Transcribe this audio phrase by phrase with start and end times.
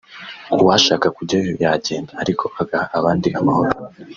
[0.63, 3.77] uwashaka kujyayo yagenda ariko agaha abandi amahoro